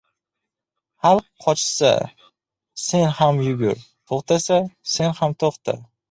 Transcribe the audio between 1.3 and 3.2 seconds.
qochsa sen